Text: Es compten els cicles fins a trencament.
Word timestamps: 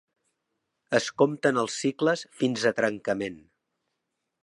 Es 0.99 1.09
compten 1.23 1.61
els 1.65 1.77
cicles 1.83 2.25
fins 2.41 2.67
a 2.71 2.75
trencament. 2.83 3.41